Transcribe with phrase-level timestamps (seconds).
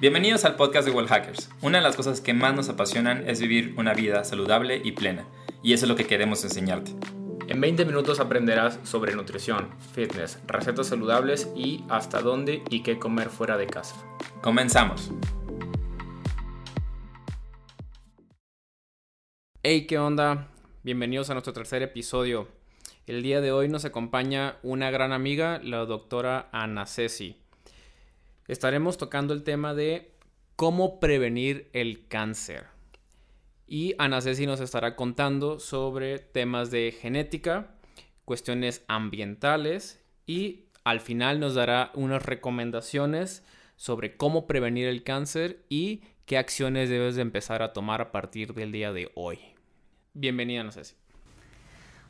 [0.00, 1.50] Bienvenidos al podcast de World Hackers.
[1.60, 5.26] Una de las cosas que más nos apasionan es vivir una vida saludable y plena,
[5.60, 6.92] y eso es lo que queremos enseñarte.
[7.48, 13.28] En 20 minutos aprenderás sobre nutrición, fitness, recetas saludables y hasta dónde y qué comer
[13.28, 13.96] fuera de casa.
[14.40, 15.10] Comenzamos.
[19.64, 20.46] Hey, ¿qué onda?
[20.84, 22.46] Bienvenidos a nuestro tercer episodio.
[23.08, 27.47] El día de hoy nos acompaña una gran amiga, la doctora Ana Ceci
[28.48, 30.10] estaremos tocando el tema de
[30.56, 32.66] cómo prevenir el cáncer.
[33.66, 37.74] Y Ana Ceci nos estará contando sobre temas de genética,
[38.24, 43.44] cuestiones ambientales y al final nos dará unas recomendaciones
[43.76, 48.54] sobre cómo prevenir el cáncer y qué acciones debes de empezar a tomar a partir
[48.54, 49.38] del día de hoy.
[50.14, 50.94] Bienvenida, Ana Ceci.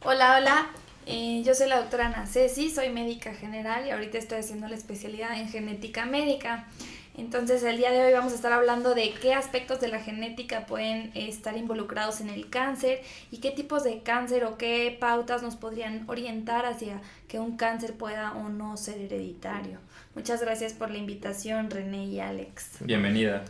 [0.05, 0.71] Hola, hola.
[1.11, 4.75] Eh, yo soy la doctora Ana Ceci, soy médica general y ahorita estoy haciendo la
[4.75, 6.69] especialidad en genética médica.
[7.17, 10.67] Entonces el día de hoy vamos a estar hablando de qué aspectos de la genética
[10.67, 15.57] pueden estar involucrados en el cáncer y qué tipos de cáncer o qué pautas nos
[15.57, 19.79] podrían orientar hacia que un cáncer pueda o no ser hereditario.
[20.15, 22.81] Muchas gracias por la invitación René y Alex.
[22.81, 23.47] Bienvenida.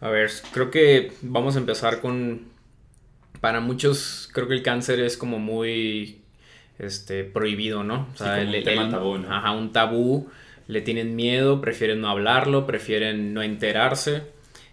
[0.00, 2.48] A ver, creo que vamos a empezar con...
[3.42, 6.23] Para muchos creo que el cáncer es como muy
[6.78, 8.08] este, prohibido, ¿no?
[8.14, 9.32] O sea, el, un tema tabú, ¿no?
[9.32, 10.28] Ajá, un tabú,
[10.66, 14.22] le tienen miedo, prefieren no hablarlo, prefieren no enterarse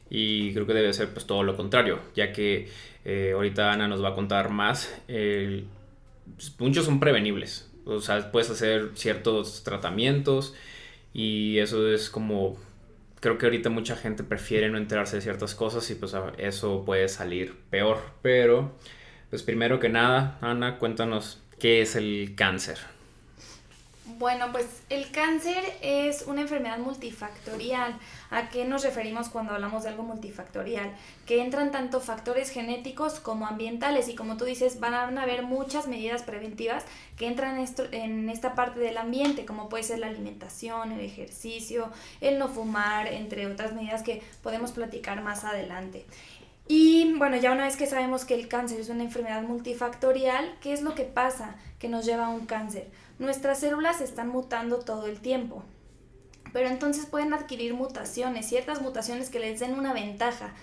[0.09, 2.69] y creo que debe ser pues todo lo contrario, ya que
[3.05, 4.94] eh, ahorita Ana nos va a contar más,
[6.59, 10.53] muchos son prevenibles, o sea, puedes hacer ciertos tratamientos
[11.13, 12.57] y eso es como,
[13.19, 17.07] creo que ahorita mucha gente prefiere no enterarse de ciertas cosas y pues eso puede
[17.07, 18.75] salir peor, pero
[19.29, 22.80] pues primero que nada, Ana, cuéntanos ¿Qué es el cáncer?
[24.17, 28.00] Bueno, pues el cáncer es una enfermedad multifactorial.
[28.31, 30.92] ¿A qué nos referimos cuando hablamos de algo multifactorial?
[31.28, 35.88] Que entran tanto factores genéticos como ambientales y como tú dices, van a haber muchas
[35.88, 36.84] medidas preventivas
[37.16, 41.91] que entran en esta parte del ambiente, como puede ser la alimentación, el ejercicio,
[42.22, 46.08] el no fumar, entre otras medidas que podemos platicar más adelante.
[46.67, 50.73] Y bueno, ya una vez que sabemos que el cáncer es una enfermedad multifactorial, ¿qué
[50.73, 52.88] es lo que pasa que nos lleva a un cáncer?
[53.19, 55.63] Nuestras células están mutando todo el tiempo,
[56.53, 60.53] pero entonces pueden adquirir mutaciones, ciertas mutaciones que les den una ventaja.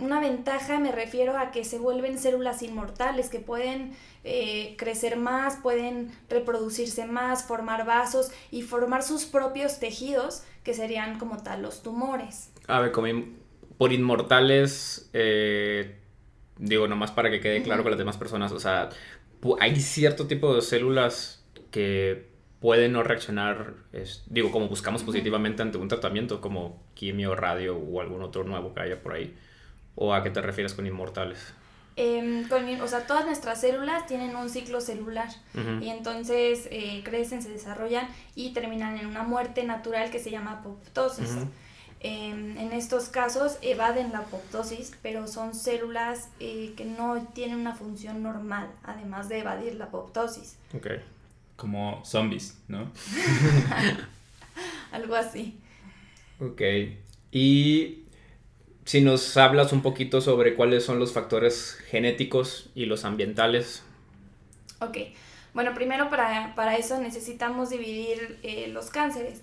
[0.00, 5.56] Una ventaja me refiero a que se vuelven células inmortales, que pueden eh, crecer más,
[5.56, 11.82] pueden reproducirse más, formar vasos y formar sus propios tejidos, que serían como tal los
[11.82, 12.50] tumores.
[12.68, 13.08] A ver, como
[13.78, 15.96] por inmortales, eh,
[16.58, 18.90] digo, nomás para que quede claro con las demás personas, o sea,
[19.60, 23.74] hay cierto tipo de células que pueden no reaccionar,
[24.26, 28.80] digo, como buscamos positivamente ante un tratamiento como quimio, radio o algún otro nuevo que
[28.80, 29.36] haya por ahí.
[29.94, 31.52] ¿O a qué te refieres con inmortales?
[31.96, 32.46] Em,
[32.80, 35.28] o sea, todas nuestras células tienen un ciclo celular
[35.82, 40.52] y entonces eh, crecen, se desarrollan y terminan en una muerte natural que se llama
[40.52, 41.36] apoptosis.
[42.04, 48.22] En estos casos evaden la apoptosis, pero son células eh, que no tienen una función
[48.22, 50.56] normal, además de evadir la apoptosis.
[50.74, 50.88] Ok.
[51.54, 52.90] Como zombies, ¿no?
[54.92, 55.60] Algo así.
[56.40, 56.60] Ok.
[57.30, 58.04] Y
[58.84, 63.84] si nos hablas un poquito sobre cuáles son los factores genéticos y los ambientales.
[64.80, 64.96] Ok.
[65.54, 69.42] Bueno, primero para, para eso necesitamos dividir eh, los cánceres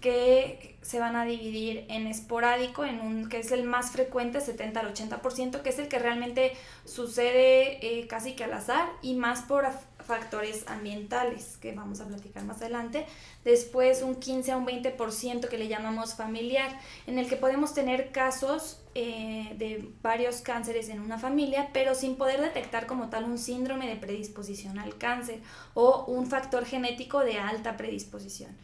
[0.00, 4.80] que se van a dividir en esporádico, en un, que es el más frecuente, 70
[4.80, 6.52] al 80%, que es el que realmente
[6.84, 9.66] sucede eh, casi que al azar y más por
[10.08, 13.04] factores ambientales, que vamos a platicar más adelante.
[13.44, 18.10] Después un 15 a un 20% que le llamamos familiar, en el que podemos tener
[18.10, 23.36] casos eh, de varios cánceres en una familia, pero sin poder detectar como tal un
[23.36, 25.40] síndrome de predisposición al cáncer
[25.74, 28.56] o un factor genético de alta predisposición.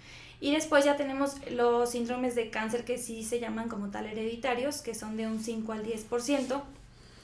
[0.44, 4.82] Y después ya tenemos los síndromes de cáncer que sí se llaman como tal hereditarios,
[4.82, 6.61] que son de un 5 al 10%,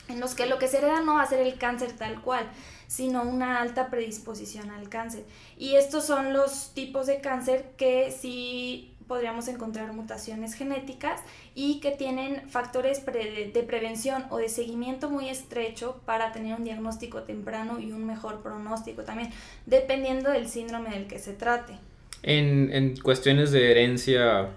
[0.08, 2.50] en los que lo que se hereda no va a ser el cáncer tal cual,
[2.87, 5.26] sino una alta predisposición al cáncer.
[5.58, 11.20] Y estos son los tipos de cáncer que sí podríamos encontrar mutaciones genéticas
[11.55, 17.25] y que tienen factores de prevención o de seguimiento muy estrecho para tener un diagnóstico
[17.25, 19.31] temprano y un mejor pronóstico también,
[19.66, 21.89] dependiendo del síndrome del que se trate.
[22.22, 24.50] En, en cuestiones de herencia,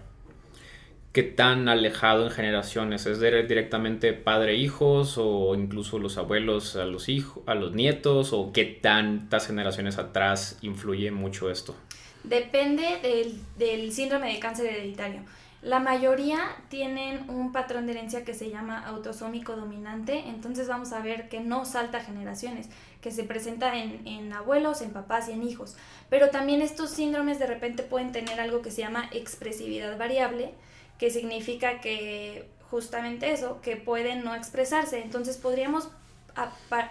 [1.13, 3.05] ¿qué tan alejado en generaciones?
[3.05, 8.33] ¿Es directamente padre-hijos o incluso los abuelos a los, hijos, a los nietos?
[8.33, 11.75] ¿O qué tantas generaciones atrás influye mucho esto?
[12.23, 15.21] Depende del, del síndrome de cáncer hereditario.
[15.63, 20.99] La mayoría tienen un patrón de herencia que se llama autosómico dominante, entonces vamos a
[21.01, 22.69] ver que no salta generaciones,
[23.03, 25.75] que se presenta en, en, abuelos, en papás y en hijos.
[26.09, 30.51] Pero también estos síndromes de repente pueden tener algo que se llama expresividad variable,
[30.97, 35.01] que significa que justamente eso, que pueden no expresarse.
[35.01, 35.89] Entonces podríamos,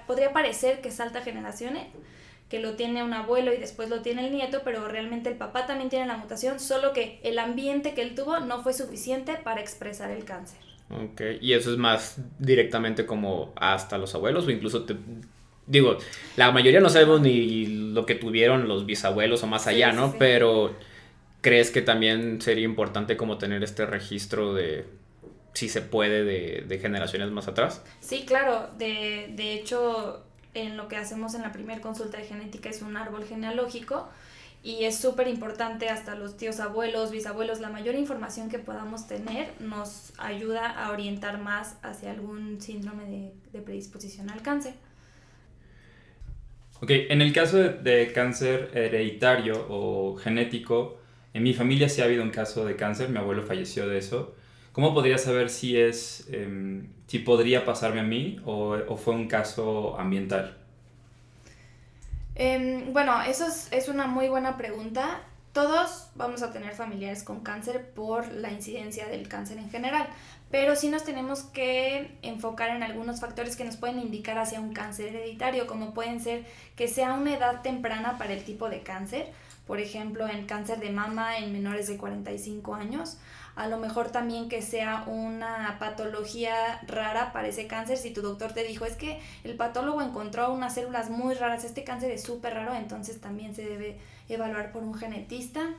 [0.06, 1.86] podría parecer que salta generaciones,
[2.50, 5.66] que lo tiene un abuelo y después lo tiene el nieto, pero realmente el papá
[5.66, 9.62] también tiene la mutación, solo que el ambiente que él tuvo no fue suficiente para
[9.62, 10.58] expresar el cáncer.
[10.90, 14.94] Ok, y eso es más directamente como hasta los abuelos o incluso te,
[15.72, 15.98] digo,
[16.36, 20.14] la mayoría no sabemos ni lo que tuvieron los bisabuelos o más allá, ¿no?
[20.18, 20.76] Pero
[21.40, 24.84] ¿crees que también sería importante como tener este registro de
[25.54, 27.82] si se puede de, de generaciones más atrás?
[28.00, 30.24] Sí, claro, de, de hecho
[30.54, 34.08] en lo que hacemos en la primera consulta de genética es un árbol genealógico
[34.62, 39.52] y es súper importante hasta los tíos abuelos, bisabuelos, la mayor información que podamos tener
[39.58, 44.74] nos ayuda a orientar más hacia algún síndrome de, predisposición al cáncer.
[46.82, 50.98] Ok, en el caso de, cáncer hereditario o genético,
[51.32, 54.34] en mi familia sí ha habido un caso de cáncer, mi abuelo falleció de eso.
[54.72, 59.96] ¿Cómo podría saber si es, em, si podría pasarme a mí o, fue un caso
[59.96, 60.56] ambiental?
[62.34, 65.20] Em, bueno, eso es, una muy buena pregunta.
[65.52, 70.08] Todos vamos a tener familiares con cáncer por la incidencia del cáncer en general,
[70.50, 74.72] pero sí nos tenemos que enfocar en algunos factores que nos pueden indicar hacia un
[74.72, 79.30] cáncer hereditario, como pueden ser que sea una edad temprana para el tipo de cáncer,
[79.66, 83.18] por ejemplo, en cáncer de mama en menores de 45 años,
[83.54, 87.98] a lo mejor también que sea una patología rara para ese cáncer.
[87.98, 91.84] Si tu doctor te dijo, es que el patólogo encontró unas células muy raras, este
[91.84, 95.74] cáncer es súper raro, entonces también se debe evaluar por un genetista.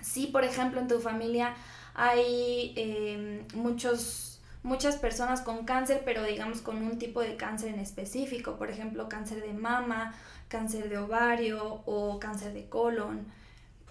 [0.00, 1.54] Si, por ejemplo, en tu familia
[1.94, 7.80] hay em, muchos, muchas personas con cáncer, pero digamos con un tipo de cáncer en
[7.80, 10.12] específico, por ejemplo, cáncer de mama,
[10.48, 13.26] cáncer de ovario o cáncer de colon.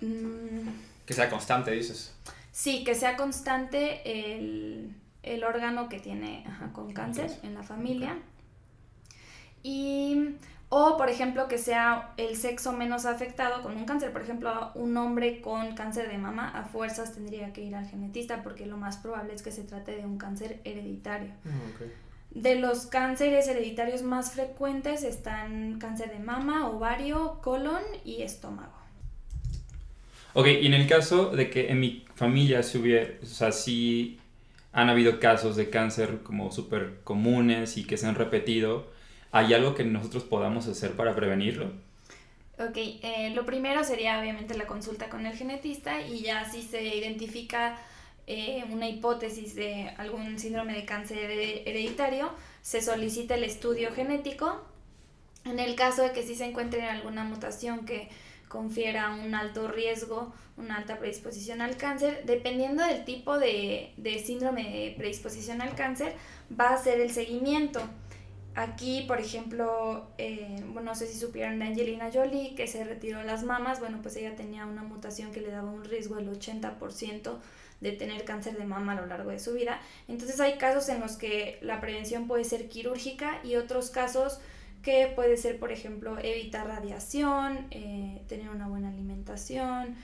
[0.02, 0.68] Mm.
[1.06, 2.14] Que sea constante, dices.
[2.56, 4.00] Sí, que sea constante
[4.34, 8.18] el, órgano que tiene con cáncer en la familia.
[9.62, 10.38] Y,
[10.69, 14.13] o, por ejemplo, que sea el sexo menos afectado con un cáncer.
[14.13, 18.42] Por ejemplo, un hombre con cáncer de mama a fuerzas tendría que ir al genetista
[18.42, 21.34] porque lo más probable es que se trate de un cáncer hereditario.
[21.46, 21.84] Ah,
[22.31, 28.85] de los cánceres hereditarios más frecuentes están cáncer de mama, ovario, colon y estómago.
[30.36, 34.20] Ok, y en el caso de que en mi familia se hubiera, o sea, sí
[34.74, 38.92] han habido casos de cáncer como súper comunes y que se han repetido,
[39.32, 41.72] ¿hay algo que nosotros podamos hacer para prevenirlo?
[42.60, 46.84] Ok, eh, lo primero sería obviamente la consulta con el genetista y ya si se
[46.84, 47.78] identifica
[48.28, 52.30] eh, una hipótesis de algún síndrome de cáncer hereditario,
[52.62, 54.66] se solicita el estudio genético.
[55.46, 58.10] En el caso de que sí se encuentre alguna mutación que
[58.56, 62.24] confiera un alto riesgo, una alta predisposición al cáncer.
[62.25, 63.92] Dependiendo del tipo de,
[64.25, 66.13] síndrome de predisposición al cáncer,
[66.57, 67.81] va a ser el seguimiento.
[68.56, 73.44] Aquí, por ejemplo, eh, no sé si supieron de Angelina Jolie, que se retiró las
[73.44, 77.38] mamas, bueno, pues ella tenía una mutación que le daba un riesgo del 80%
[77.81, 79.81] de tener cáncer de mama a lo largo de su vida.
[80.07, 84.40] Entonces hay casos en los que la prevención puede ser quirúrgica y otros casos
[84.85, 89.95] que puede ser, por ejemplo, evitar radiación, eh, tener una buena alimentación,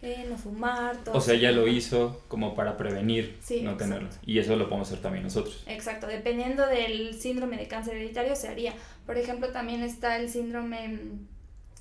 [0.00, 0.96] eh, no fumar.
[0.98, 4.08] Todo o sea, ya lo hizo como para prevenir no tenerlo.
[4.24, 5.64] Y eso lo podemos hacer también nosotros.
[5.66, 8.74] Exacto, dependiendo del síndrome de cáncer hereditario se haría.
[9.06, 11.00] Por ejemplo, también está el síndrome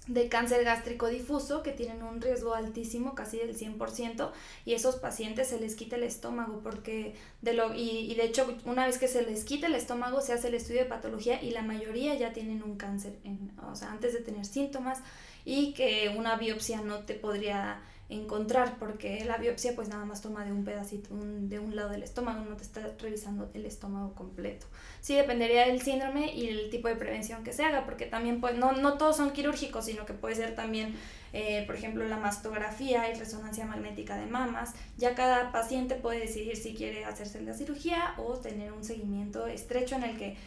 [0.07, 4.31] de cáncer gástrico difuso que tienen un riesgo altísimo, casi del 100%,
[4.65, 8.85] y esos pacientes se les quita el estómago porque de lo y, de hecho una
[8.85, 11.61] vez que se les quita el estómago se hace el estudio de patología y la
[11.61, 14.99] mayoría ya tienen un cáncer, en, o sea, antes de tener síntomas
[15.45, 20.45] y que una biopsia no te podría encontrar porque la biopsia pues nada más toma
[20.45, 24.65] de un pedacito de un lado del estómago, no te está revisando el estómago completo.
[25.01, 28.55] Sí dependería del síndrome y el tipo de prevención que se haga porque también pues
[28.55, 30.95] no, no todos son quirúrgicos sino que puede ser también
[31.33, 34.73] eh, por ejemplo la mastografía y resonancia magnética de mamas.
[34.97, 39.95] Ya cada paciente puede decidir si quiere hacerse la cirugía o tener un seguimiento estrecho
[39.95, 40.37] en el que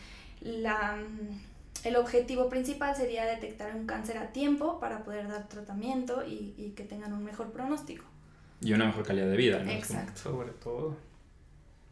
[0.41, 0.99] la
[1.85, 6.85] el objetivo principal sería detectar un cáncer a tiempo para poder dar tratamiento y, que
[6.85, 8.05] tengan un mejor pronóstico.
[8.61, 9.71] Y una mejor calidad de vida, ¿no?
[9.71, 10.21] Exacto.
[10.21, 10.97] Sobre todo.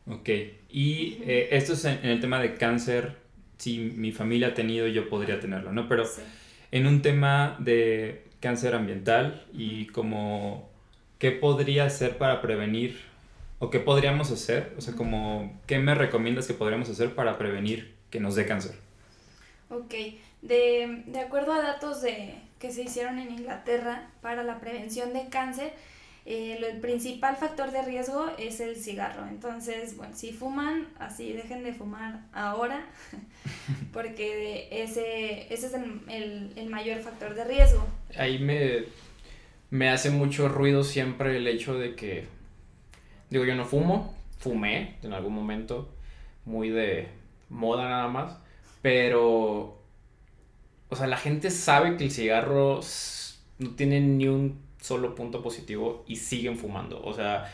[0.07, 0.29] Ok,
[0.71, 3.17] y eh, esto es en, el tema de cáncer,
[3.59, 5.89] si mi familia ha tenido, yo podría tenerlo, ¿no?
[5.89, 6.05] Pero
[6.71, 10.71] en un tema de cáncer ambiental y como,
[11.19, 13.09] ¿qué podría hacer para prevenir
[13.61, 14.73] ¿O qué podríamos hacer?
[14.79, 18.77] O sea, como, ¿qué me recomiendas que podríamos hacer para prevenir que nos dé cáncer?
[19.71, 19.95] Ok,
[20.43, 25.29] de, de acuerdo a datos de, que se hicieron en Inglaterra para la prevención de
[25.29, 25.73] cáncer,
[26.31, 29.27] eh, el principal factor de riesgo es el cigarro.
[29.29, 32.87] Entonces, bueno, si fuman, así dejen de fumar ahora,
[33.95, 37.87] porque ese, ese es el, el, mayor factor de riesgo.
[38.19, 38.85] Ahí me,
[39.71, 42.27] me hace mucho ruido siempre el hecho de que,
[43.31, 45.89] digo, yo no fumo, fumé en algún momento,
[46.45, 47.09] muy de
[47.49, 48.37] moda nada más,
[48.83, 49.81] pero,
[50.89, 52.81] o sea, la gente sabe que el cigarro
[53.59, 57.03] no tiene ni un solo punto positivo y siguen fumando.
[57.03, 57.51] O sea,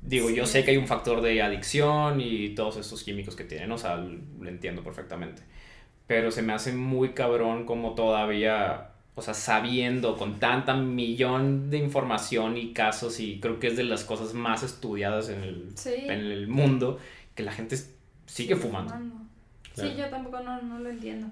[0.00, 3.70] digo, yo sé que hay un factor de adicción y todos estos químicos que tienen,
[3.72, 5.42] o sea, lo entiendo perfectamente.
[6.06, 11.78] Pero se me hace muy cabrón como todavía, o sea, sabiendo con tanta millón de
[11.78, 16.20] información y casos, y creo que es de las cosas más estudiadas en el, en
[16.20, 16.98] el mundo,
[17.34, 17.76] que la gente
[18.26, 18.94] sigue fumando.
[19.76, 21.28] Sí, yo tampoco no, no lo entiendo.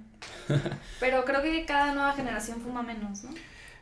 [1.00, 3.30] Pero creo que cada nueva generación fuma menos, ¿no?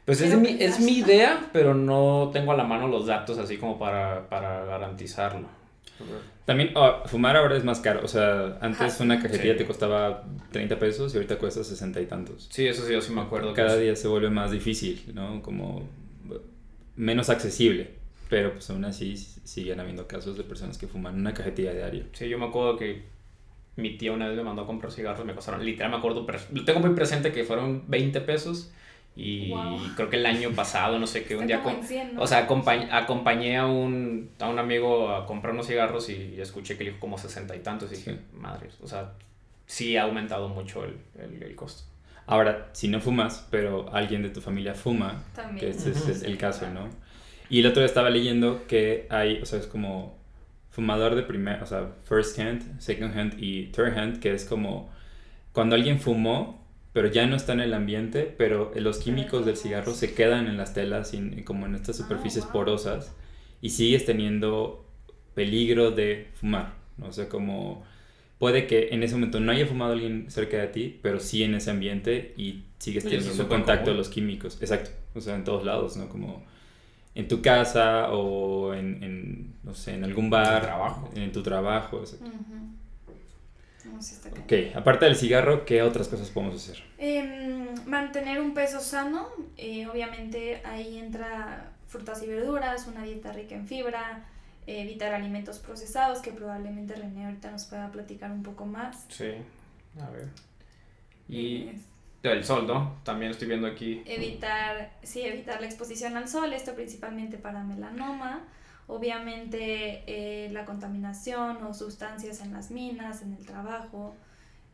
[0.05, 3.57] Pues es mi, es mi idea, pero no tengo a la mano los datos así
[3.57, 5.47] como para, para garantizarlo.
[6.45, 8.01] También oh, fumar ahora es más caro.
[8.03, 12.49] O sea, antes una cajetilla te costaba 30 pesos y ahorita cuesta 60 y tantos.
[12.51, 13.55] Sí, eso sí, yo sí me acuerdo.
[13.55, 15.41] Cada día se vuelve más difícil, ¿no?
[15.41, 15.89] Como
[16.97, 17.91] menos accesible.
[18.29, 22.07] Pero pues aún así siguen habiendo casos de personas que fuman una cajetilla diaria.
[22.13, 23.05] Sí, yo me acuerdo que
[23.77, 26.65] mi tía una vez me mandó a comprar cigarros, me costaron, literal me acuerdo, lo
[26.65, 28.73] tengo muy presente que fueron 20 pesos
[29.15, 29.53] y
[29.95, 31.63] creo que el año pasado, no sé qué, un día...
[32.17, 36.85] O sea, acompañé a un, a un amigo a comprar unos cigarros y escuché que
[36.85, 39.13] le dijo como sesenta y tantos y dije, madre, o sea,
[39.67, 41.85] sí ha aumentado mucho el, el, el, costo.
[42.27, 45.23] Ahora, si no fumas, pero alguien de tu familia fuma,
[45.59, 46.89] que ese, es el caso, ¿no?
[47.51, 50.17] Y el otro día estaba leyendo que hay, o sea, es como
[50.73, 54.91] fumador de primer, o sea, first hand, second hand y third hand, que es como
[55.53, 56.63] cuando alguien fumó
[56.93, 60.59] pero ya no está en el ambiente, pero los químicos del cigarro se quedan en
[60.59, 63.17] las telas, y, como en estas superficies ah, porosas,
[63.63, 64.87] y sigues teniendo
[65.35, 66.75] peligro de fumar.
[66.99, 67.07] ¿no?
[67.07, 67.83] O sea, como
[68.39, 71.55] puede que en ese momento no haya fumado alguien cerca de ti, pero sí en
[71.55, 74.59] ese ambiente y sigues teniendo contacto de los químicos.
[74.61, 74.91] Exacto.
[75.15, 76.09] O sea, en todos lados, ¿no?
[76.11, 76.45] Como
[77.15, 80.55] en tu casa o en, no sé, en algún bar.
[80.55, 81.11] En tu trabajo.
[81.15, 82.31] En tu trabajo, exacto.
[84.43, 86.83] Ok, aparte del cigarro, ¿qué otras cosas podemos hacer?
[86.99, 93.55] Em, mantener un peso sano, eh, obviamente ahí entra frutas y verduras, una dieta rica
[93.55, 94.25] en fibra,
[94.67, 99.05] evitar alimentos procesados, que probablemente René ahorita nos pueda platicar un poco más.
[99.09, 99.33] Sí,
[100.01, 100.29] a ver.
[101.29, 101.71] Y
[102.31, 103.01] el sol, ¿no?
[103.03, 104.03] También estoy viendo aquí.
[104.07, 108.45] Evitar, sí, evitar la exposición al sol, esto principalmente para melanoma.
[108.87, 114.15] Obviamente eh, la contaminación o sustancias en las minas, en el trabajo,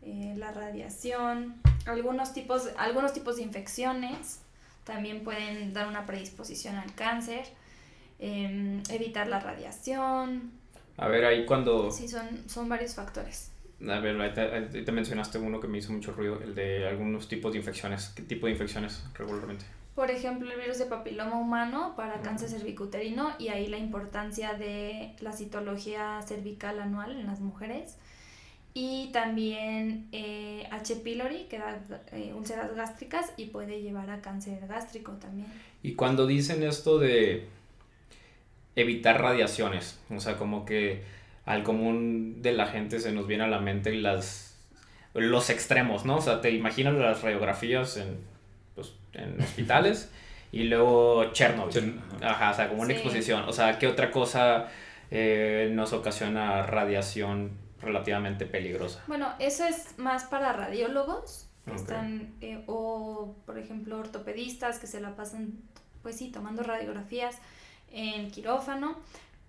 [0.02, 4.40] eh, la radiación, algunos tipos, algunos tipos de infecciones
[4.84, 7.44] también pueden dar una predisposición al cáncer,
[8.18, 10.50] em, evitar la radiación.
[10.96, 11.90] A ver, ahí cuando...
[11.90, 13.50] Sí, son, son varios factores.
[13.86, 17.52] A ver, ahí te, mencionaste uno que me hizo mucho ruido, el de algunos tipos
[17.52, 18.08] de infecciones.
[18.16, 19.64] ¿Qué tipo de infecciones regularmente?
[19.98, 25.16] por ejemplo, el virus de papiloma humano para cáncer cervicuterino y ahí la importancia de
[25.18, 27.96] la citología cervical anual en las mujeres.
[28.74, 30.94] Y también eh, H.
[31.02, 31.80] pylori, que da
[32.12, 35.48] eh, úlceras gástricas y puede llevar a cáncer gástrico también.
[35.82, 37.48] Y cuando dicen esto de
[38.76, 41.02] evitar radiaciones, o sea, como que
[41.48, 44.58] al común de la gente se nos viene a la mente las,
[45.14, 46.16] los extremos, ¿no?
[46.16, 48.18] O sea, te imaginas las radiografías en
[49.12, 50.10] en hospitales.
[50.52, 52.00] y luego Chernobyl.
[52.22, 53.44] Ajá, o sea, como una exposición.
[53.48, 54.68] O sea, ¿qué otra cosa
[55.10, 57.50] eh, nos ocasiona radiación
[57.80, 59.02] relativamente peligrosa?
[59.06, 61.44] Bueno, eso es más para radiólogos.
[61.74, 65.52] Están, eh, o por ejemplo ortopedistas que se la pasan,
[66.02, 67.36] pues sí, tomando radiografías
[67.92, 68.96] en quirófano.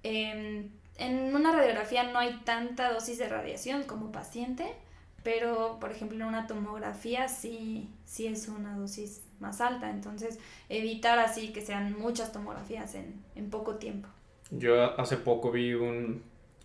[0.04, 4.76] Em, en una radiografía no hay tanta dosis de radiación como paciente,
[5.24, 11.20] pero por ejemplo en una tomografía sí, sí es una dosis más alta, entonces evitar
[11.20, 14.10] así que sean muchas tomografías en, en poco tiempo.
[14.52, 16.24] Yo hace poco vi un,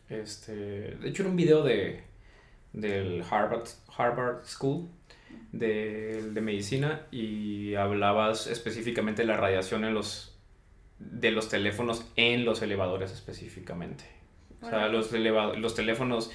[0.09, 2.03] este, de hecho era un video de,
[2.73, 4.89] del Harvard, Harvard School
[5.53, 10.37] de, de medicina y hablabas específicamente de la radiación en los,
[10.99, 14.14] de los teléfonos en los elevadores específicamente.
[14.65, 16.31] O sea, los, los teléfonos,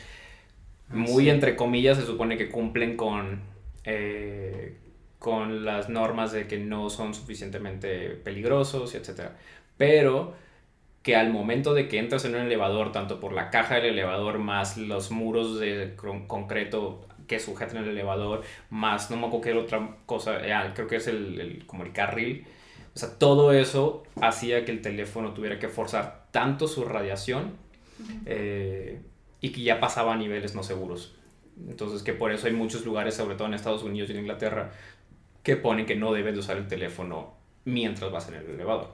[0.90, 3.42] ah, muy entre comillas, se supone que cumplen con,
[3.84, 4.78] eh,
[5.18, 9.32] con las normas de que no son suficientemente peligrosos, etc.
[9.78, 10.36] Pero
[11.02, 14.38] que al momento de que entras en un elevador, tanto por la caja del elevador
[14.38, 15.96] más los muros de
[16.28, 20.98] concreto que sujetan el elevador, más no me acuerdo qué otra cosa, ah, creo que
[20.98, 22.46] es el, como el carril,
[22.96, 27.54] o sea, todo eso hacía que el teléfono tuviera que forzar tanto su radiación
[28.26, 29.02] eh,
[29.42, 31.16] y que ya pasaba a niveles no seguros.
[31.68, 34.72] Entonces, que por eso hay muchos lugares, sobre todo en Estados Unidos y en Inglaterra,
[35.44, 37.34] que ponen que no debes de usar el teléfono
[37.66, 38.92] mientras vas en el elevador.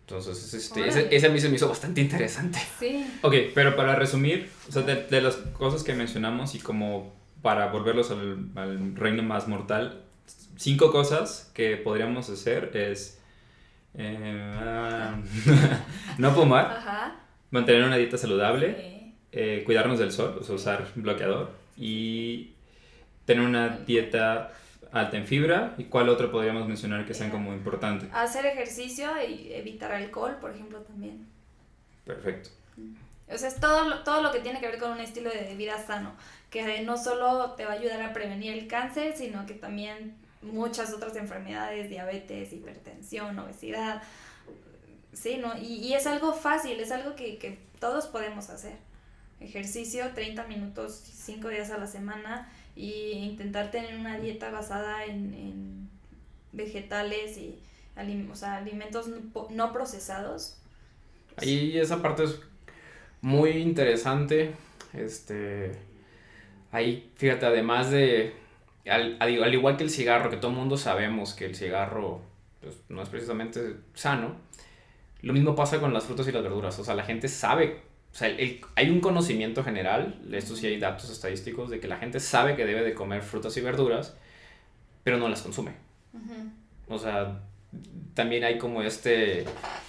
[0.00, 2.58] Entonces, este, ese, ese, a mí se me hizo bastante interesante.
[2.78, 3.06] Sí.
[3.22, 7.12] Ok, pero para resumir, o sea, de, las cosas que mencionamos y como
[7.42, 10.02] para volverlos al, al, reino más mortal,
[10.56, 13.18] cinco cosas que podríamos hacer es
[13.94, 15.12] eh,
[16.18, 22.52] no fumar, mantener una dieta saludable, eh, cuidarnos del sol, o sea, usar bloqueador y
[23.24, 24.52] tener una dieta
[24.92, 25.74] alta en fibra.
[25.78, 28.08] ¿Y cuál otro podríamos mencionar que sea como importante?
[28.12, 31.26] Hacer ejercicio y evitar alcohol, por ejemplo, también.
[32.04, 32.50] Perfecto.
[33.30, 35.78] O sea, es todo, todo lo que tiene que ver con un estilo de vida
[35.78, 36.14] sano,
[36.50, 40.92] que no solo te va a ayudar a prevenir el cáncer, sino que también muchas
[40.94, 44.02] otras enfermedades, diabetes, hipertensión, obesidad.
[45.20, 45.58] Sí, ¿no?
[45.58, 48.76] Y, y es algo fácil, es algo que, que todos podemos hacer.
[49.40, 55.88] Ejercicio, 30 minutos, 5 días a la semana y intentar tener una dieta basada en,
[56.52, 57.58] vegetales y
[57.94, 59.10] alimentos
[59.50, 60.56] no procesados.
[61.36, 62.40] Ahí esa parte es
[63.20, 64.54] muy interesante.
[64.92, 65.72] Este,
[66.70, 68.34] ahí, fíjate, además de,
[68.88, 72.22] al, al, igual que el cigarro, que todo el mundo sabemos que el cigarro
[72.60, 74.36] pues, no es precisamente sano,
[75.22, 76.78] lo mismo pasa con las frutas y las verduras.
[76.78, 78.34] O sea, la gente sabe o sea,
[78.74, 82.64] hay un conocimiento general, esto sí hay datos estadísticos, de que la gente sabe que
[82.64, 84.16] debe de comer frutas y verduras,
[85.04, 85.72] pero no las consume.
[86.88, 87.42] O sea,
[88.14, 89.44] también hay como este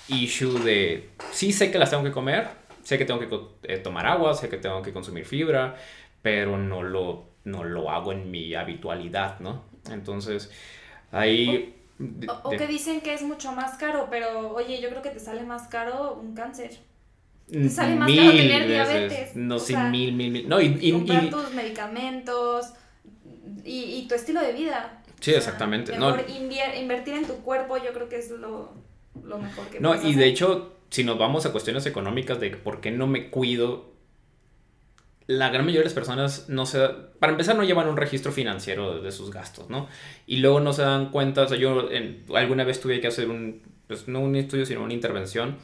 [0.09, 2.49] issue de, sí sé que las tengo que comer,
[2.83, 5.75] sé que tengo que eh, tomar agua, sé que tengo que consumir fibra,
[6.21, 9.63] pero no lo, no lo hago en mi habitualidad, ¿no?
[9.89, 10.51] Entonces,
[11.11, 11.75] ahí...
[12.43, 15.43] o que dicen que es mucho más caro, pero oye, yo creo que te sale
[15.43, 16.77] más caro un cáncer.
[17.51, 19.35] Te sale más caro tener diabetes.
[19.35, 20.47] No, sí, mil, mil, mil.
[20.47, 22.73] No, y, y comprar tus medicamentos
[23.65, 25.03] y, y, tu estilo de vida.
[25.19, 25.91] Sí, exactamente.
[25.91, 28.71] Mejor invertir en tu cuerpo, yo creo que es lo,
[29.23, 32.79] lo mejor que No, y de hecho, si nos vamos a cuestiones económicas de por
[32.79, 33.91] qué no me cuido,
[35.29, 36.79] la gran mayoría de las personas no se
[37.19, 39.87] para empezar no llevan un registro financiero de sus gastos, ¿no?
[40.25, 41.87] Y luego no se dan cuenta, o sea, yo
[42.33, 45.57] alguna vez tuve que hacer un, pues no un estudio, sino una intervención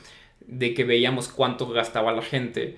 [0.46, 2.78] de que veíamos cuánto gastaba la gente.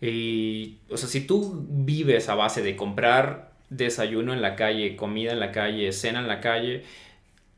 [0.00, 5.30] Y, o sea, si tú vives a base de comprar desayuno en la calle, comida
[5.30, 6.82] en la calle, cena en la calle,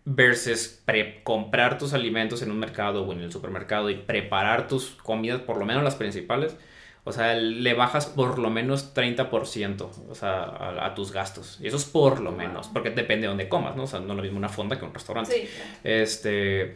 [0.05, 0.83] versus
[1.25, 5.57] comprar tus alimentos en un mercado o en el supermercado y preparar tus comidas, por
[5.57, 6.59] lo menos las principales,
[7.07, 11.57] o sea, le bajas por lo menos 30%, o sea, a, tus gastos.
[11.63, 13.85] Y eso es por lo menos, porque depende de dónde comas, ¿no?
[13.85, 15.33] O sea, no es lo mismo una fonda que un restaurante.
[15.33, 15.49] Sí.
[15.85, 16.75] Este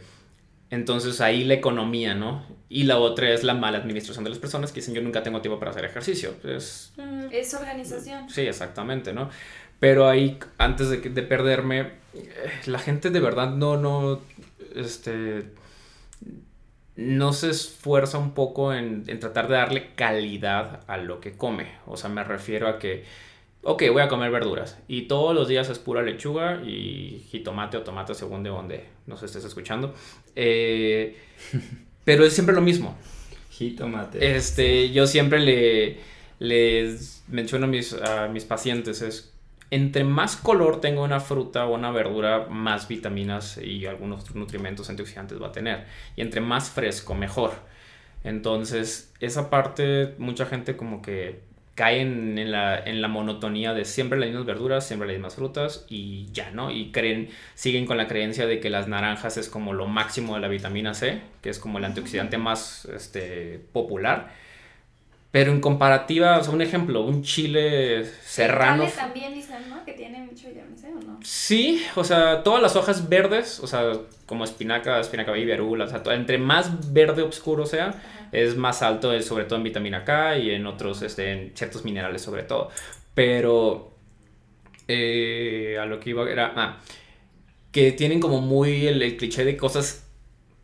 [0.69, 2.45] entonces ahí la economía, ¿no?
[2.69, 5.41] Y la otra es la mala administración de las personas que dicen yo nunca tengo
[5.41, 6.33] tiempo para hacer ejercicio.
[6.45, 8.29] Es, mm, es organización.
[8.29, 9.29] Sí, exactamente, ¿no?
[9.81, 14.21] Pero ahí, antes de, de perderme, eh, la gente de verdad no, no,
[14.73, 15.43] este,
[16.95, 21.67] no se esfuerza un poco en, en tratar de darle calidad a lo que come.
[21.85, 23.05] O sea, me refiero a que
[23.63, 24.77] ok, voy a comer verduras.
[24.87, 29.23] Y todos los días es pura lechuga y jitomate o tomate según de donde nos
[29.23, 29.93] estés escuchando.
[30.35, 31.17] Eh,
[32.05, 32.97] pero es siempre lo mismo.
[33.51, 34.35] Jitomate.
[34.35, 35.99] Este, yo siempre le,
[36.39, 39.33] les menciono a mis, a mis pacientes, es,
[39.71, 45.41] entre más color tenga una fruta o una verdura, más vitaminas y algunos nutrimentos antioxidantes
[45.41, 45.85] va a tener.
[46.15, 47.53] Y entre más fresco, mejor.
[48.23, 51.51] Entonces, esa parte, mucha gente como que
[51.89, 56.27] en la, en la monotonía de siempre las mismas verduras, siempre las mismas frutas y
[56.31, 56.71] ya, ¿no?
[56.71, 60.41] Y creen, siguen con la creencia de que las naranjas es como lo máximo de
[60.41, 64.31] la vitamina C, que es como el antioxidante más este, popular.
[65.31, 68.85] Pero en comparativa, o sea, un ejemplo, un chile serrano.
[68.93, 69.85] También dicen, ¿no?
[69.85, 71.19] Que tiene mucho vitamina C, ¿o no?
[71.23, 73.93] Sí, o sea, todas las hojas verdes, o sea,
[74.25, 77.95] como espinaca, espinaca baby, arugula, o sea, entre más verde oscuro sea,
[78.31, 82.21] es más alto, sobre todo en vitamina K y en otros, este, en ciertos minerales
[82.21, 82.69] sobre todo.
[83.13, 83.91] Pero
[84.87, 86.77] eh, a lo que iba era, ah,
[87.71, 90.00] que tienen como muy el, cliché de cosas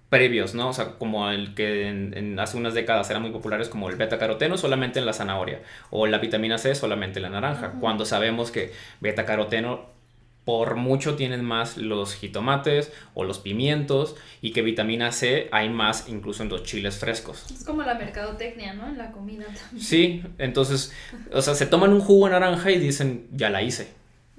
[0.10, 0.70] previos, ¿no?
[0.70, 4.17] O sea, como el que en, hace unas décadas eran muy populares como el beta
[4.17, 8.52] caroteno solamente en la zanahoria o la vitamina C solamente en la naranja, cuando sabemos
[8.52, 9.98] que beta caroteno
[10.46, 16.08] por mucho tienen más los jitomates o los pimientos y que vitamina C hay más
[16.08, 17.52] incluso en los chiles frescos.
[17.52, 18.88] Es como la mercadotecnia, ¿no?
[18.88, 19.84] En la comida también.
[19.84, 20.93] Sí, entonces,
[21.34, 23.89] o sea, se toman un jugo de naranja y dicen, ya la hice.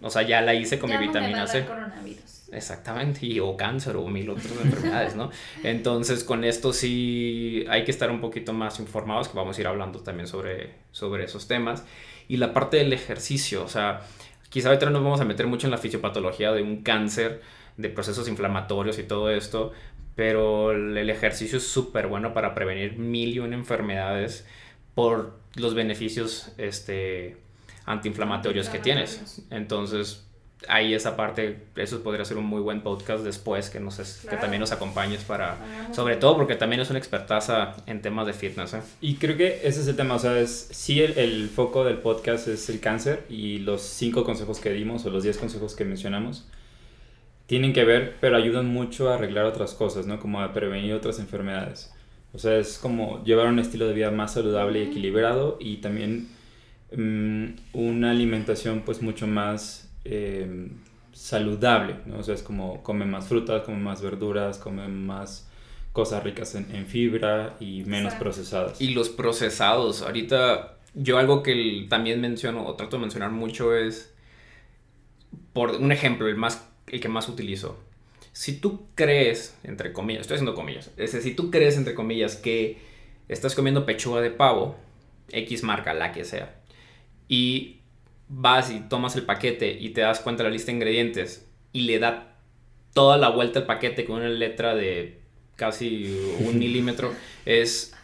[0.01, 1.67] O sea, ya la hice con mi vitamina C.
[1.67, 2.38] Coronavirus.
[2.51, 5.31] Exactamente, y o cáncer o mil otras enfermedades, ¿no?
[5.63, 9.67] Entonces, con esto sí hay que estar un poquito más informados, que vamos a ir
[9.67, 11.85] hablando también sobre, sobre esos temas.
[12.27, 14.03] Y la parte del ejercicio, o sea,
[14.49, 17.43] Quizá ahorita no nos vamos a meter mucho en la fisiopatología de un cáncer,
[17.77, 19.73] de procesos inflamatorios y todo esto,
[20.15, 24.47] pero el ejercicio es súper bueno para prevenir mil y una enfermedades
[24.95, 27.37] por los beneficios este,
[27.85, 29.47] antiinflamatorios que tienes.
[29.51, 30.27] Entonces,
[30.67, 33.97] ahí esa parte, eso podría ser un muy buen podcast después que, nos
[34.29, 35.57] que también nos acompañes para,
[35.93, 38.75] sobre todo porque también es una expertaza en temas de fitness.
[38.75, 38.83] ¿eh?
[39.01, 41.99] Y creo que ese es el tema, o sea, es, sí el, el, foco del
[41.99, 45.85] podcast es el cáncer y los cinco consejos que dimos o los diez consejos que
[45.85, 46.47] mencionamos
[47.47, 50.21] tienen que ver, pero ayudan mucho a arreglar otras cosas, ¿no?
[50.21, 51.91] Como a prevenir otras enfermedades.
[52.35, 56.29] O sea, es como llevar un estilo de vida más saludable y equilibrado y también
[56.93, 60.71] um, una alimentación pues mucho más Em,
[61.13, 62.19] saludable, ¿no?
[62.19, 65.49] O sea, es como come más frutas, come más verduras, come más
[65.93, 68.81] cosas ricas en, fibra y menos procesadas.
[68.81, 74.15] Y los procesados, ahorita yo algo que también menciono o trato de mencionar mucho es,
[75.53, 77.79] por un ejemplo, el, más, el que más utilizo.
[78.33, 82.37] Si tú crees, entre comillas, estoy haciendo comillas, es decir, si tú crees, entre comillas,
[82.37, 82.79] que
[83.27, 84.77] estás comiendo pechuga de pavo,
[85.31, 86.61] X marca, la que sea,
[87.27, 87.78] y
[88.29, 91.83] vas y tomas el paquete y te das cuenta de la lista de ingredientes y
[91.83, 92.37] le da
[92.95, 95.21] toda la vuelta al paquete con una letra de
[95.57, 97.13] casi un milímetro,
[97.45, 97.95] es,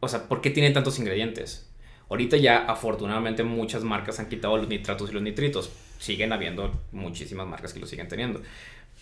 [0.00, 1.68] o sea, ¿por qué tiene tantos ingredientes?
[2.08, 5.70] Ahorita ya afortunadamente muchas marcas han quitado los nitratos y los nitritos.
[5.98, 8.40] Siguen habiendo muchísimas marcas que lo siguen teniendo.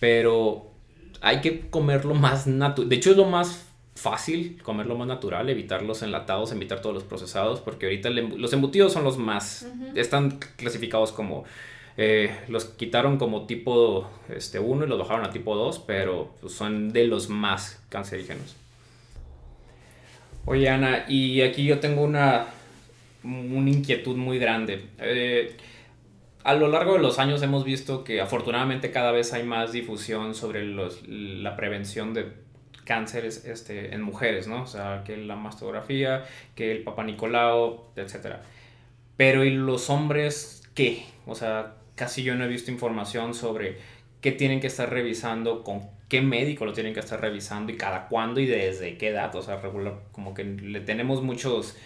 [0.00, 0.72] Pero
[1.20, 2.88] hay que comerlo más natural.
[2.88, 7.04] De hecho es lo más fácil comerlo más natural, evitar los enlatados, evitar todos los
[7.04, 11.44] procesados, porque ahorita los embutidos son los más, están clasificados como,
[11.96, 16.52] eh, los quitaron como tipo este, 1 y los bajaron a tipo 2, pero pues,
[16.52, 18.54] son de los más cancerígenos.
[20.44, 22.46] Oye Ana, y aquí yo tengo una,
[23.24, 24.90] una inquietud muy grande.
[24.98, 25.56] Eh,
[26.44, 30.34] a lo largo de los años hemos visto que afortunadamente cada vez hay más difusión
[30.34, 32.45] sobre los, la prevención de
[32.86, 34.62] cánceres este, en mujeres, ¿no?
[34.62, 38.36] O sea, que la mastografía, que el papá Nicolau, etc.
[39.18, 41.04] Pero ¿y los hombres qué?
[41.26, 43.78] O sea, casi yo no he visto información sobre
[44.22, 48.06] qué tienen que estar revisando, con qué médico lo tienen que estar revisando y cada
[48.06, 49.34] cuándo y desde qué edad.
[49.34, 51.76] O sea, regular, como que le tenemos muchos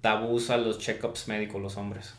[0.00, 2.14] tabús a los check-ups médicos los hombres.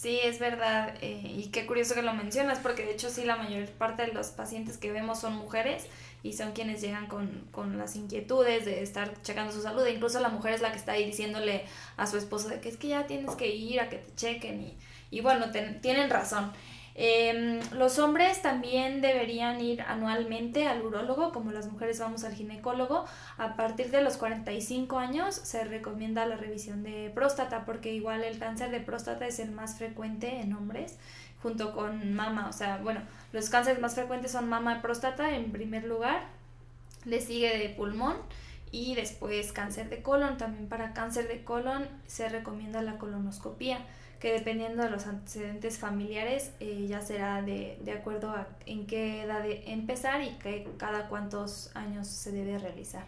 [0.00, 0.94] Sí, es verdad.
[1.00, 4.12] Eh, y qué curioso que lo mencionas, porque de hecho sí, la mayor parte de
[4.12, 5.88] los pacientes que vemos son mujeres
[6.22, 9.84] y son quienes llegan con, con, las inquietudes de estar checando su salud.
[9.84, 11.64] E incluso la mujer es la que está ahí diciéndole
[11.96, 14.62] a su esposo de que es que ya tienes que ir a que te chequen.
[14.62, 14.78] Y,
[15.10, 16.52] y bueno, tienen razón.
[17.00, 23.04] Em, los hombres también deberían ir anualmente al urólogo, como las mujeres vamos al ginecólogo.
[23.36, 28.40] A partir de los 45 años se recomienda la revisión de próstata, porque igual el
[28.40, 30.98] cáncer de próstata es el más frecuente en hombres
[31.40, 32.48] junto con mama.
[32.48, 33.00] O sea, bueno,
[33.32, 36.24] los cánceres más frecuentes son mama y próstata en primer lugar,
[37.04, 38.16] le sigue de pulmón
[38.72, 40.36] y después cáncer de colon.
[40.36, 43.86] También para cáncer de colon se recomienda la colonoscopía,
[44.20, 49.22] que dependiendo de los antecedentes familiares eh, ya será de, de, acuerdo a en qué
[49.22, 53.04] edad de empezar y que cada cuántos años se debe realizar.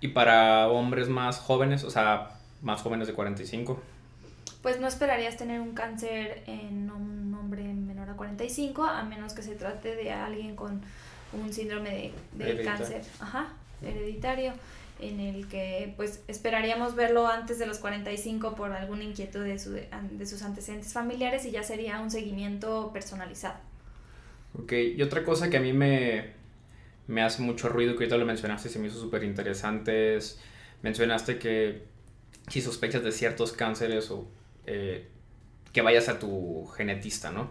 [0.00, 2.30] ¿Y para hombres más jóvenes, o sea,
[2.62, 3.80] más jóvenes de 45?
[4.62, 9.42] pues no esperarías tener un cáncer en un hombre menor a 45, a menos que
[9.42, 10.80] se trate de alguien con
[11.32, 13.48] un síndrome de, cáncer ajá,
[13.82, 14.52] hereditario,
[15.02, 19.72] en el que pues esperaríamos verlo antes de los 45 por alguna inquietud de, su,
[19.72, 23.56] de sus antecedentes familiares y ya sería un seguimiento personalizado.
[24.54, 26.32] Ok, y otra cosa que a mí me,
[27.06, 30.40] me hace mucho ruido, que ahorita lo mencionaste y se me hizo súper interesante, es,
[30.82, 31.84] mencionaste que
[32.48, 34.28] si sospechas de ciertos cánceres o
[34.66, 35.08] eh,
[35.72, 37.50] que vayas a tu genetista, ¿no?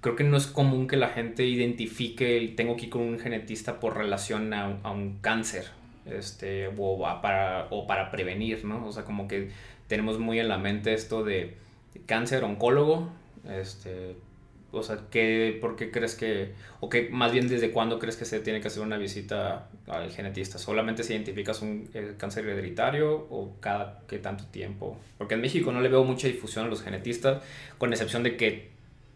[0.00, 3.18] Creo que no es común que la gente identifique el tengo que ir con un
[3.18, 5.66] genetista por relación a, un cáncer,
[6.10, 8.86] este, o, para, o para prevenir, ¿no?
[8.86, 9.50] O sea, como que
[9.88, 11.56] tenemos muy en la mente esto de
[12.06, 13.10] cáncer oncólogo,
[13.48, 14.16] este,
[14.72, 18.24] o sea, ¿qué, ¿por qué crees que, o qué, más bien desde cuándo crees que
[18.24, 20.58] se tiene que hacer una visita al genetista?
[20.58, 21.88] ¿Solamente si identificas un
[22.18, 24.98] cáncer hereditario o cada qué tanto tiempo?
[25.18, 27.42] Porque en México no le veo mucha difusión a los genetistas,
[27.78, 28.70] con excepción de que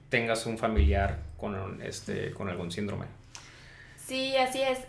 [0.09, 3.07] tengas un familiar con, este, con algún síndrome.
[4.11, 4.81] Sí, así es.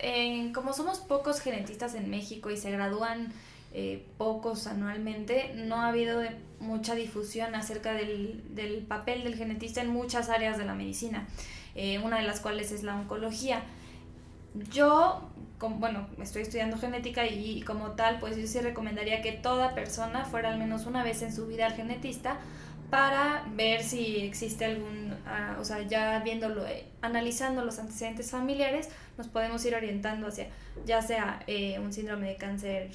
[0.52, 3.32] como somos pocos genetistas en México y se gradúan
[3.72, 6.24] eh, pocos anualmente, no ha habido
[6.60, 11.28] mucha difusión acerca del, del, papel del genetista en muchas áreas de la medicina,
[11.76, 13.62] eh, una de las cuales es la oncología.
[14.72, 15.30] Yo,
[15.60, 20.50] bueno, estoy estudiando genética y, como tal, pues yo sí recomendaría que toda persona fuera
[20.50, 22.40] al menos una vez en su vida al genetista
[22.90, 25.11] para ver si existe algún,
[25.60, 30.48] o sea, ya viéndolo, eh, analizando los antecedentes familiares, nos podemos ir orientando hacia
[30.86, 32.92] ya sea eh, un síndrome de cáncer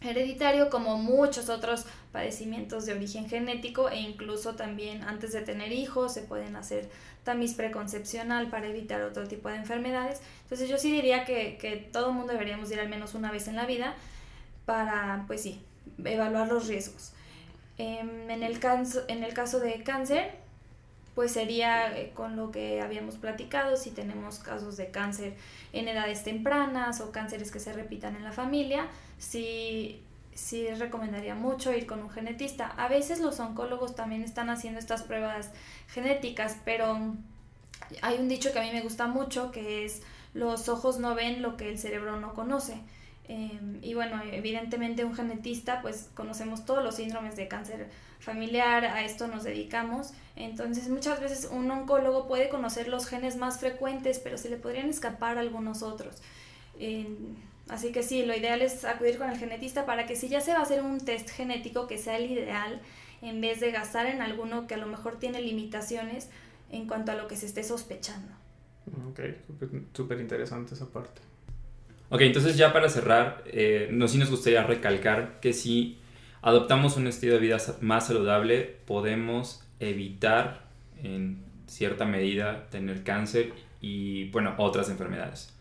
[0.00, 6.14] hereditario como muchos otros padecimientos de origen genético e incluso también antes de tener hijos
[6.14, 6.88] se pueden hacer
[7.24, 10.20] tamiz preconcepcional para evitar otro tipo de enfermedades.
[10.42, 13.48] Entonces yo sí diría que, que todo el mundo deberíamos ir al menos una vez
[13.48, 13.94] en la vida
[14.64, 15.60] para, pues sí,
[16.04, 17.12] evaluar los riesgos.
[17.78, 20.32] Em, en, el caso, en el caso de cáncer,
[21.16, 25.34] pues sería eh, con lo que habíamos platicado, si tenemos casos de cáncer
[25.72, 30.02] en edades tempranas o cánceres que se repitan en la familia, sí,
[30.34, 32.66] sí recomendaría mucho ir con un genetista.
[32.66, 35.52] A veces los oncólogos también están haciendo estas pruebas
[35.88, 37.14] genéticas, pero
[38.02, 40.02] hay un dicho que a mí me gusta mucho que es
[40.34, 42.82] los ojos no ven lo que el cerebro no conoce.
[43.26, 47.88] Em, y bueno, evidentemente un genetista, pues conocemos todos los síndromes de cáncer
[48.26, 50.12] familiar, a esto nos dedicamos.
[50.34, 54.90] Entonces muchas veces un oncólogo puede conocer los genes más frecuentes, pero se le podrían
[54.90, 56.16] escapar algunos otros.
[57.68, 60.52] Así que sí, lo ideal es acudir con el genetista para que si ya se
[60.52, 62.80] va a hacer un test genético que sea el ideal,
[63.22, 66.28] en vez de gastar en alguno que a lo mejor tiene limitaciones
[66.70, 68.32] en cuanto a lo que se esté sospechando.
[69.08, 69.20] Ok,
[69.94, 71.20] súper interesante esa parte.
[72.08, 75.98] Ok, entonces ya para cerrar, eh, no, sí nos gustaría recalcar que si
[76.42, 80.66] adoptamos un estilo de vida más saludable, podemos evitar
[81.02, 85.52] en cierta medida tener cáncer y, bueno, otras enfermedades.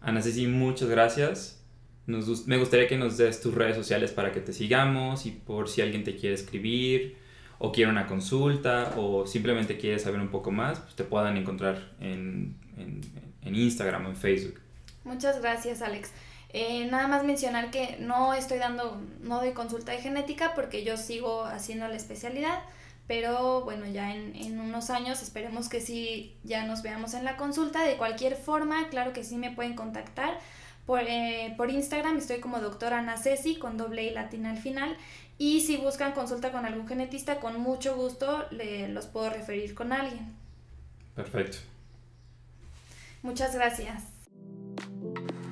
[0.00, 1.62] Ana Ceci, muchas gracias.
[2.06, 5.82] me gustaría que nos des tus redes sociales para que te sigamos y por si
[5.82, 7.16] alguien te quiere escribir
[7.58, 11.92] o quiere una consulta o simplemente quiere saber un poco más, pues te puedan encontrar
[12.00, 13.00] en, en,
[13.42, 14.60] en Instagram o en Facebook.
[15.04, 16.10] Muchas gracias, Alex.
[16.56, 20.96] Eh, nada más mencionar que no estoy dando, no doy consulta de genética porque yo
[20.96, 22.60] sigo haciendo la especialidad,
[23.08, 27.36] pero bueno, ya en, en, unos años esperemos que sí ya nos veamos en la
[27.36, 27.82] consulta.
[27.82, 30.38] De cualquier forma, claro que sí me pueden contactar.
[30.86, 34.96] Por, eh, por Instagram estoy como doctora Ana Ceci con doble y latina al final.
[35.38, 39.92] Y si buscan consulta con algún genetista, con mucho gusto le, los puedo referir con
[39.92, 40.32] alguien.
[41.16, 41.58] Perfecto.
[43.22, 44.13] Muchas gracias.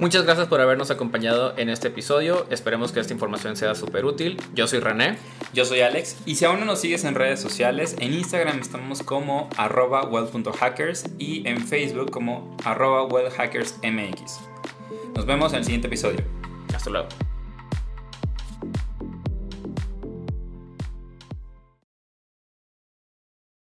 [0.02, 2.44] Muchas gracias por habernos acompañado en este episodio.
[2.50, 4.36] Esperemos que esta información sea súper útil.
[4.52, 5.16] Yo soy René.
[5.54, 6.16] Yo soy Alex.
[6.26, 11.04] Y si aún no nos sigues en redes sociales, en Instagram estamos como arroba well.hackers
[11.20, 14.40] y en Facebook como arroba wellhackersmx.
[15.14, 16.24] Nos vemos en el siguiente episodio.
[16.74, 17.06] Hasta luego.